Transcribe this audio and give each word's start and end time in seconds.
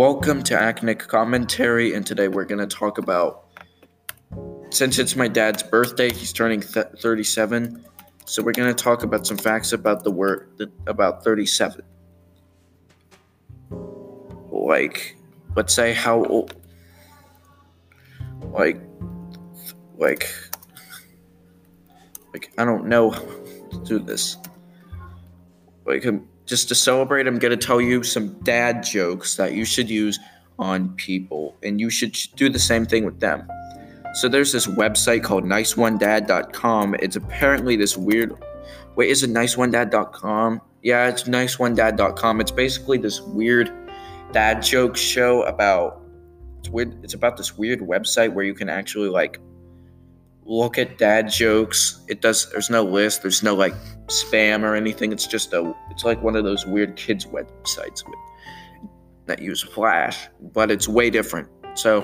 Welcome 0.00 0.42
to 0.44 0.58
Acnic 0.58 1.00
Commentary, 1.08 1.92
and 1.92 2.06
today 2.06 2.28
we're 2.28 2.46
going 2.46 2.66
to 2.66 2.66
talk 2.66 2.96
about. 2.96 3.44
Since 4.70 4.98
it's 4.98 5.14
my 5.14 5.28
dad's 5.28 5.62
birthday, 5.62 6.10
he's 6.10 6.32
turning 6.32 6.62
th- 6.62 6.86
37, 7.00 7.84
so 8.24 8.42
we're 8.42 8.52
going 8.52 8.74
to 8.74 8.82
talk 8.82 9.02
about 9.02 9.26
some 9.26 9.36
facts 9.36 9.74
about 9.74 10.02
the 10.02 10.10
word 10.10 10.72
about 10.86 11.22
37. 11.22 11.82
Like, 14.50 15.18
let's 15.54 15.74
say 15.74 15.92
how 15.92 16.24
old. 16.24 16.54
Like, 18.40 18.80
like, 19.98 20.34
like 22.32 22.50
I 22.56 22.64
don't 22.64 22.86
know 22.86 23.10
to 23.10 23.84
do 23.84 23.98
this. 23.98 24.38
Like, 25.84 26.06
um, 26.06 26.26
just 26.50 26.68
to 26.68 26.74
celebrate, 26.74 27.28
I'm 27.28 27.38
going 27.38 27.56
to 27.56 27.66
tell 27.66 27.80
you 27.80 28.02
some 28.02 28.30
dad 28.42 28.82
jokes 28.82 29.36
that 29.36 29.54
you 29.54 29.64
should 29.64 29.88
use 29.88 30.18
on 30.58 30.90
people, 30.96 31.56
and 31.62 31.80
you 31.80 31.88
should 31.88 32.12
do 32.34 32.50
the 32.50 32.58
same 32.58 32.84
thing 32.84 33.04
with 33.04 33.20
them. 33.20 33.48
So 34.14 34.28
there's 34.28 34.50
this 34.50 34.66
website 34.66 35.22
called 35.22 35.44
niceonedad.com. 35.44 36.96
It's 36.96 37.14
apparently 37.14 37.76
this 37.76 37.96
weird. 37.96 38.34
Wait, 38.96 39.10
is 39.10 39.22
it 39.22 39.30
niceonedad.com? 39.30 40.60
Yeah, 40.82 41.08
it's 41.08 41.22
niceonedad.com. 41.22 42.40
It's 42.40 42.50
basically 42.50 42.98
this 42.98 43.20
weird 43.20 43.72
dad 44.32 44.60
joke 44.60 44.96
show 44.96 45.44
about. 45.44 46.02
It's 46.58 46.68
weird. 46.68 46.98
It's 47.04 47.14
about 47.14 47.36
this 47.36 47.56
weird 47.56 47.78
website 47.78 48.34
where 48.34 48.44
you 48.44 48.54
can 48.54 48.68
actually 48.68 49.08
like 49.08 49.38
look 50.50 50.78
at 50.78 50.98
dad 50.98 51.30
jokes. 51.30 52.04
It 52.08 52.20
does. 52.20 52.50
There's 52.50 52.68
no 52.68 52.82
list. 52.82 53.22
There's 53.22 53.42
no 53.42 53.54
like 53.54 53.74
spam 54.08 54.62
or 54.62 54.74
anything. 54.74 55.12
It's 55.12 55.26
just 55.26 55.52
a. 55.54 55.72
It's 55.90 56.04
like 56.04 56.22
one 56.22 56.36
of 56.36 56.44
those 56.44 56.66
weird 56.66 56.96
kids 56.96 57.24
websites 57.24 58.04
with, 58.04 58.18
that 59.26 59.40
use 59.40 59.62
Flash, 59.62 60.28
but 60.52 60.70
it's 60.70 60.88
way 60.88 61.08
different. 61.08 61.48
So 61.74 62.02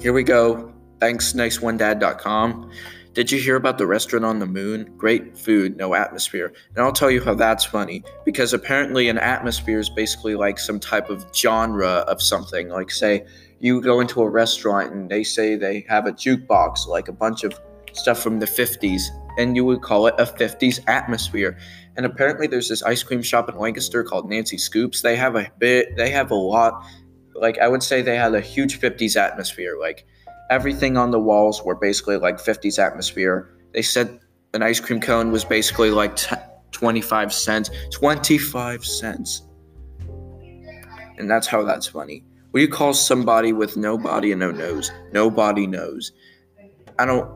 here 0.00 0.12
we 0.12 0.24
go. 0.24 0.74
Thanks, 1.00 1.32
niceonedad.com. 1.32 2.70
Did 3.14 3.32
you 3.32 3.40
hear 3.40 3.56
about 3.56 3.78
the 3.78 3.86
restaurant 3.86 4.24
on 4.24 4.38
the 4.38 4.46
moon? 4.46 4.92
Great 4.96 5.36
food, 5.36 5.76
no 5.76 5.94
atmosphere. 5.94 6.52
And 6.74 6.84
I'll 6.84 6.92
tell 6.92 7.10
you 7.10 7.22
how 7.22 7.34
that's 7.34 7.64
funny. 7.64 8.04
Because 8.24 8.52
apparently, 8.52 9.08
an 9.08 9.18
atmosphere 9.18 9.78
is 9.78 9.88
basically 9.88 10.34
like 10.34 10.58
some 10.58 10.78
type 10.78 11.08
of 11.08 11.24
genre 11.34 12.04
of 12.08 12.20
something. 12.20 12.68
Like, 12.68 12.90
say, 12.90 13.24
you 13.60 13.80
go 13.80 14.00
into 14.00 14.22
a 14.22 14.28
restaurant 14.28 14.92
and 14.92 15.10
they 15.10 15.24
say 15.24 15.56
they 15.56 15.84
have 15.88 16.06
a 16.06 16.12
jukebox, 16.12 16.86
like 16.86 17.08
a 17.08 17.12
bunch 17.12 17.44
of 17.44 17.58
stuff 17.92 18.22
from 18.22 18.38
the 18.38 18.46
50s, 18.46 19.02
and 19.38 19.56
you 19.56 19.64
would 19.64 19.82
call 19.82 20.06
it 20.06 20.14
a 20.18 20.24
50s 20.24 20.80
atmosphere. 20.86 21.58
And 21.96 22.06
apparently, 22.06 22.46
there's 22.46 22.68
this 22.68 22.82
ice 22.82 23.02
cream 23.02 23.22
shop 23.22 23.48
in 23.48 23.58
Lancaster 23.58 24.04
called 24.04 24.28
Nancy 24.28 24.58
Scoops. 24.58 25.02
They 25.02 25.16
have 25.16 25.34
a 25.34 25.50
bit, 25.58 25.96
they 25.96 26.10
have 26.10 26.30
a 26.30 26.36
lot, 26.36 26.84
like, 27.34 27.58
I 27.58 27.68
would 27.68 27.82
say 27.82 28.02
they 28.02 28.16
had 28.16 28.34
a 28.34 28.40
huge 28.40 28.80
50s 28.80 29.16
atmosphere. 29.16 29.76
Like, 29.80 30.06
everything 30.50 30.96
on 30.96 31.10
the 31.10 31.18
walls 31.18 31.62
were 31.62 31.74
basically 31.74 32.16
like 32.16 32.38
50s 32.38 32.78
atmosphere. 32.78 33.50
They 33.72 33.82
said 33.82 34.20
an 34.54 34.62
ice 34.62 34.80
cream 34.80 35.00
cone 35.00 35.30
was 35.30 35.44
basically 35.44 35.90
like 35.90 36.16
t- 36.16 36.36
25 36.72 37.32
cents. 37.32 37.70
25 37.92 38.84
cents. 38.84 39.42
And 41.18 41.28
that's 41.28 41.46
how 41.46 41.64
that's 41.64 41.86
funny. 41.86 42.24
What 42.50 42.60
do 42.60 42.62
you 42.62 42.68
call 42.68 42.94
somebody 42.94 43.52
with 43.52 43.76
no 43.76 43.98
body 43.98 44.32
and 44.32 44.40
no 44.40 44.50
nose? 44.50 44.90
Nobody 45.12 45.66
knows. 45.66 46.12
I 46.98 47.04
don't. 47.04 47.30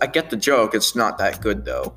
I 0.00 0.06
get 0.06 0.30
the 0.30 0.36
joke. 0.36 0.74
It's 0.74 0.94
not 0.94 1.18
that 1.18 1.40
good 1.40 1.64
though. 1.64 1.94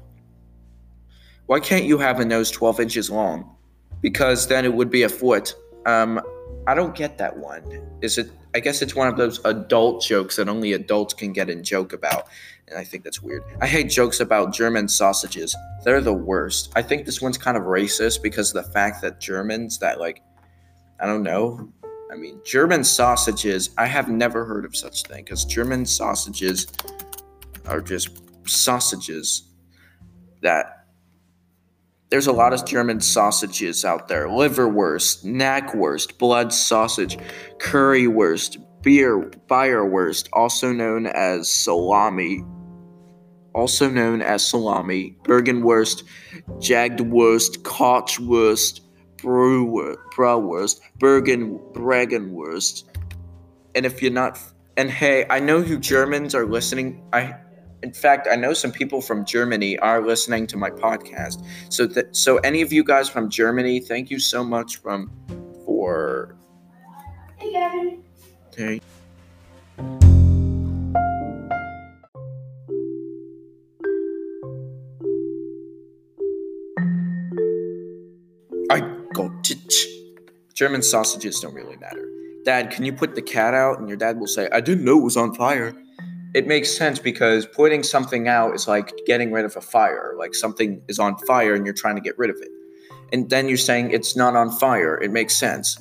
Why 1.47 1.59
can't 1.59 1.85
you 1.85 1.97
have 1.97 2.19
a 2.19 2.25
nose 2.25 2.52
12 2.52 2.80
inches 2.80 3.09
long? 3.09 3.56
Because 4.02 4.47
then 4.47 4.66
it 4.66 4.74
would 4.74 4.90
be 4.90 5.03
a 5.03 5.09
foot. 5.09 5.56
Um, 5.85 6.22
I 6.68 6.74
don't 6.74 6.96
get 6.96 7.18
that 7.18 7.38
one. 7.38 7.63
Is 8.02 8.18
it? 8.18 8.30
I 8.56 8.59
guess 8.59 8.81
it's 8.81 8.96
one 8.96 9.08
of 9.08 9.18
those 9.18 9.44
adult 9.46 10.02
jokes 10.02 10.38
that 10.38 10.50
only 10.50 10.74
adults 10.74 11.14
can 11.14 11.34
get 11.34 11.50
and 11.50 11.64
joke 11.64 11.94
about. 11.94 12.28
And 12.68 12.78
I 12.78 12.84
think 12.84 13.03
that's 13.03 13.22
weird. 13.22 13.44
I 13.62 13.68
hate 13.68 13.90
jokes 13.90 14.19
about 14.19 14.53
German 14.53 14.88
sausages. 14.88 15.56
They're 15.84 16.02
the 16.02 16.14
worst. 16.14 16.72
I 16.75 16.81
think 16.81 17.06
this 17.06 17.22
one's 17.22 17.38
kind 17.38 17.56
of 17.56 17.64
racist 17.64 18.22
because 18.22 18.53
of 18.53 18.66
the 18.66 18.72
fact 18.72 19.02
that 19.02 19.19
Germans 19.19 19.79
that 19.79 20.00
like 20.00 20.22
I 21.00 21.06
don't 21.06 21.24
know. 21.24 21.72
I 22.12 22.16
mean, 22.16 22.40
German 22.45 22.84
sausages, 22.84 23.72
I 23.78 23.85
have 23.85 24.09
never 24.09 24.45
heard 24.45 24.66
of 24.66 24.75
such 24.75 25.03
thing 25.03 25.23
because 25.23 25.44
German 25.45 25.85
sausages 25.85 26.68
are 27.66 27.81
just 27.81 28.22
sausages 28.45 29.44
that 30.41 30.85
there's 32.09 32.28
a 32.28 32.31
lot 32.31 32.53
of 32.53 32.66
German 32.66 33.01
sausages 33.01 33.84
out 33.84 34.07
there. 34.07 34.28
Liverwurst, 34.28 35.25
knackwurst, 35.25 36.17
blood 36.17 36.53
sausage, 36.53 37.17
currywurst, 37.57 38.63
beer, 38.81 39.29
Bayerwurst, 39.50 40.29
also 40.31 40.72
known 40.72 41.07
as 41.07 41.51
salami, 41.51 42.46
also 43.53 43.90
known 43.90 44.22
as 44.22 44.47
salami, 44.47 45.17
Bergenwurst, 45.23 46.03
Jagdwurst, 46.59 47.63
Kochwurst, 47.63 48.79
Bratwurst, 49.17 49.97
brawurst, 50.16 50.81
Bergen, 51.00 51.59
Bregenwurst. 51.73 52.85
And 53.75 53.85
if 53.85 54.01
you're 54.01 54.11
not, 54.11 54.39
and 54.78 54.89
hey, 54.89 55.25
I 55.29 55.39
know 55.39 55.59
you 55.59 55.78
Germans 55.78 56.33
are 56.35 56.45
listening. 56.45 57.03
I, 57.13 57.35
in 57.83 57.94
fact, 57.94 58.28
I 58.31 58.35
know 58.35 58.53
some 58.53 58.72
people 58.72 59.01
from 59.01 59.25
Germany 59.25 59.78
are 59.79 60.05
listening 60.05 60.47
to 60.47 60.57
my 60.57 60.69
podcast. 60.69 61.45
So 61.69 61.85
that, 61.88 62.16
so 62.16 62.38
any 62.38 62.61
of 62.61 62.72
you 62.73 62.83
guys 62.83 63.09
from 63.09 63.29
Germany, 63.29 63.79
thank 63.79 64.09
you 64.09 64.19
so 64.19 64.44
much 64.44 64.78
from 64.78 65.11
for. 65.66 66.35
Hey, 67.38 67.51
Gavin. 67.51 68.03
Hey. 68.55 68.81
I 79.19 79.28
go. 79.28 79.41
German 80.53 80.81
sausages 80.81 81.39
don't 81.39 81.53
really 81.53 81.78
matter. 81.78 82.03
Dad, 82.44 82.72
can 82.72 82.85
you 82.85 82.94
put 82.94 83.13
the 83.13 83.22
cat 83.22 83.53
out? 83.53 83.79
And 83.79 83.88
your 83.88 83.97
dad 83.97 84.19
will 84.19 84.28
say, 84.28 84.50
I 84.51 84.61
didn't 84.61 84.85
know 84.85 84.97
it 84.97 85.03
was 85.03 85.17
on 85.17 85.35
fire. 85.35 85.73
It 86.33 86.47
makes 86.47 86.75
sense 86.75 87.00
because 87.00 87.45
putting 87.45 87.83
something 87.83 88.28
out 88.28 88.55
is 88.55 88.67
like 88.67 88.91
getting 89.05 89.31
rid 89.31 89.45
of 89.45 89.55
a 89.55 89.61
fire. 89.61 90.16
Like 90.17 90.33
something 90.33 90.81
is 90.88 91.00
on 91.00 91.17
fire 91.19 91.53
and 91.53 91.66
you're 91.66 91.75
trying 91.75 91.95
to 91.95 92.01
get 92.01 92.17
rid 92.17 92.29
of 92.29 92.38
it. 92.38 92.50
And 93.13 93.29
then 93.29 93.47
you're 93.47 93.57
saying 93.57 93.91
it's 93.91 94.16
not 94.16 94.35
on 94.35 94.51
fire. 94.51 95.00
It 95.01 95.11
makes 95.11 95.35
sense. 95.35 95.78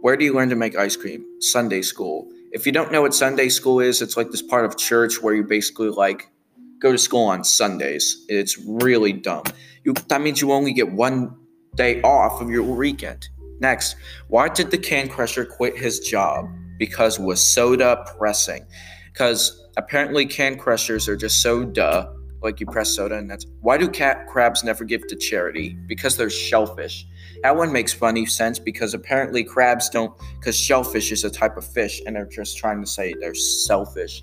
Where 0.00 0.16
do 0.16 0.24
you 0.24 0.34
learn 0.34 0.50
to 0.50 0.56
make 0.56 0.76
ice 0.76 0.96
cream? 0.96 1.24
Sunday 1.40 1.82
school. 1.82 2.28
If 2.52 2.66
you 2.66 2.72
don't 2.72 2.92
know 2.92 3.02
what 3.02 3.14
Sunday 3.14 3.48
school 3.48 3.80
is, 3.80 4.02
it's 4.02 4.16
like 4.16 4.30
this 4.30 4.42
part 4.42 4.64
of 4.64 4.76
church 4.76 5.22
where 5.22 5.34
you 5.34 5.44
basically 5.44 5.88
like 5.88 6.30
go 6.78 6.92
to 6.92 6.98
school 6.98 7.24
on 7.24 7.42
Sundays. 7.42 8.24
It's 8.28 8.58
really 8.58 9.12
dumb. 9.12 9.44
You, 9.82 9.94
that 10.08 10.20
means 10.20 10.40
you 10.40 10.52
only 10.52 10.72
get 10.72 10.92
one 10.92 11.36
day 11.74 12.00
off 12.02 12.40
of 12.40 12.50
your 12.50 12.62
weekend. 12.62 13.28
Next, 13.60 13.96
why 14.28 14.48
did 14.48 14.70
the 14.70 14.78
can 14.78 15.08
crusher 15.08 15.44
quit 15.44 15.76
his 15.76 16.00
job? 16.00 16.48
Because 16.78 17.18
was 17.18 17.40
soda 17.40 18.04
pressing. 18.16 18.66
Because 19.12 19.64
apparently 19.76 20.26
can 20.26 20.58
crushers 20.58 21.08
are 21.08 21.16
just 21.16 21.40
so 21.40 21.64
duh, 21.64 22.08
like 22.42 22.60
you 22.60 22.66
press 22.66 22.90
soda 22.90 23.16
and 23.16 23.30
that's 23.30 23.46
why 23.62 23.78
do 23.78 23.88
cat 23.88 24.26
crabs 24.28 24.62
never 24.62 24.84
give 24.84 25.06
to 25.06 25.16
charity? 25.16 25.76
Because 25.86 26.16
they're 26.16 26.30
shellfish. 26.30 27.06
That 27.42 27.56
one 27.56 27.72
makes 27.72 27.92
funny 27.92 28.26
sense 28.26 28.58
because 28.58 28.92
apparently 28.92 29.44
crabs 29.44 29.88
don't 29.88 30.12
because 30.38 30.56
shellfish 30.56 31.10
is 31.10 31.24
a 31.24 31.30
type 31.30 31.56
of 31.56 31.64
fish 31.64 32.02
and 32.06 32.16
they're 32.16 32.26
just 32.26 32.58
trying 32.58 32.80
to 32.80 32.86
say 32.86 33.14
they're 33.18 33.34
selfish. 33.34 34.22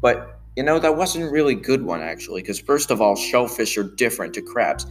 But 0.00 0.40
you 0.56 0.64
know, 0.64 0.78
that 0.78 0.96
wasn't 0.96 1.24
a 1.24 1.30
really 1.30 1.54
good 1.54 1.82
one 1.82 2.02
actually, 2.02 2.42
because 2.42 2.58
first 2.58 2.90
of 2.90 3.00
all, 3.00 3.14
shellfish 3.14 3.78
are 3.78 3.84
different 3.84 4.34
to 4.34 4.42
crabs. 4.42 4.84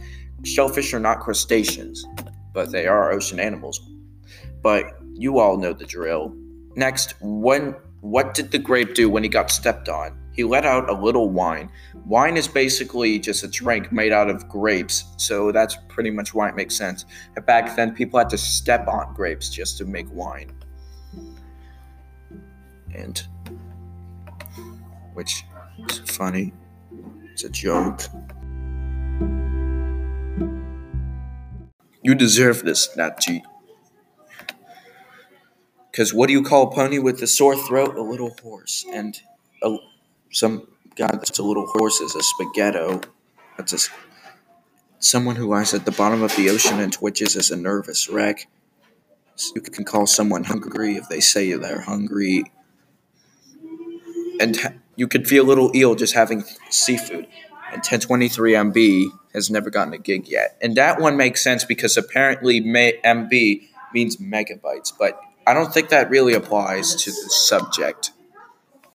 Shellfish 0.44 0.94
are 0.94 1.00
not 1.00 1.20
crustaceans, 1.20 2.04
but 2.52 2.72
they 2.72 2.86
are 2.86 3.12
ocean 3.12 3.40
animals. 3.40 3.80
But 4.62 4.84
you 5.14 5.38
all 5.38 5.56
know 5.56 5.72
the 5.72 5.86
drill. 5.86 6.34
Next, 6.76 7.14
when 7.20 7.74
what 8.00 8.32
did 8.34 8.50
the 8.50 8.58
grape 8.58 8.94
do 8.94 9.10
when 9.10 9.22
he 9.22 9.28
got 9.28 9.50
stepped 9.50 9.88
on? 9.88 10.18
He 10.32 10.44
let 10.44 10.64
out 10.64 10.88
a 10.88 10.94
little 10.94 11.28
wine. 11.28 11.70
Wine 12.06 12.36
is 12.36 12.48
basically 12.48 13.18
just 13.18 13.44
a 13.44 13.48
drink 13.48 13.92
made 13.92 14.12
out 14.12 14.30
of 14.30 14.48
grapes, 14.48 15.04
so 15.18 15.52
that's 15.52 15.76
pretty 15.88 16.10
much 16.10 16.32
why 16.32 16.48
it 16.48 16.54
makes 16.54 16.76
sense. 16.76 17.04
Back 17.46 17.76
then, 17.76 17.94
people 17.94 18.18
had 18.18 18.30
to 18.30 18.38
step 18.38 18.88
on 18.88 19.12
grapes 19.12 19.50
just 19.50 19.76
to 19.78 19.84
make 19.84 20.06
wine. 20.12 20.52
and 22.94 23.26
which 25.14 25.44
is 25.88 25.98
funny. 25.98 26.52
It's 27.32 27.44
a 27.44 27.50
joke. 27.50 28.02
You 32.02 32.14
deserve 32.14 32.62
this, 32.64 32.96
Nat 32.96 33.20
G. 33.20 33.42
Because 35.90 36.14
what 36.14 36.28
do 36.28 36.32
you 36.32 36.42
call 36.42 36.68
a 36.68 36.74
pony 36.74 36.98
with 36.98 37.20
a 37.22 37.26
sore 37.26 37.56
throat? 37.56 37.96
A 37.96 38.02
little 38.02 38.34
horse. 38.42 38.86
And 38.92 39.20
a, 39.62 39.76
some 40.30 40.66
guy 40.96 41.10
that's 41.12 41.38
a 41.38 41.42
little 41.42 41.66
horse 41.66 42.00
is 42.00 42.14
a 42.14 42.22
spaghetto. 42.22 43.02
That's 43.56 43.72
a, 43.72 43.90
someone 44.98 45.36
who 45.36 45.48
lies 45.48 45.74
at 45.74 45.84
the 45.84 45.92
bottom 45.92 46.22
of 46.22 46.34
the 46.36 46.48
ocean 46.48 46.80
and 46.80 46.92
twitches 46.92 47.36
is 47.36 47.50
a 47.50 47.56
nervous 47.56 48.08
wreck. 48.08 48.48
So 49.34 49.52
you 49.56 49.62
can 49.62 49.84
call 49.84 50.06
someone 50.06 50.44
hungry 50.44 50.96
if 50.96 51.08
they 51.08 51.20
say 51.20 51.52
they're 51.54 51.82
hungry. 51.82 52.44
And 54.38 54.56
ha- 54.56 54.74
you 54.96 55.08
could 55.08 55.26
feel 55.26 55.44
a 55.44 55.48
little 55.48 55.74
eel 55.74 55.94
just 55.94 56.14
having 56.14 56.44
seafood. 56.70 57.26
And 57.72 57.78
1023 57.78 58.52
MB 58.52 59.10
has 59.32 59.50
never 59.50 59.70
gotten 59.70 59.92
a 59.92 59.98
gig 59.98 60.28
yet. 60.28 60.58
And 60.60 60.76
that 60.76 61.00
one 61.00 61.16
makes 61.16 61.42
sense 61.42 61.64
because 61.64 61.96
apparently 61.96 62.60
MB 62.60 63.62
means 63.94 64.16
megabytes, 64.16 64.92
but 64.98 65.20
I 65.46 65.54
don't 65.54 65.72
think 65.72 65.88
that 65.88 66.10
really 66.10 66.34
applies 66.34 66.94
to 66.96 67.10
the 67.10 67.30
subject. 67.30 68.09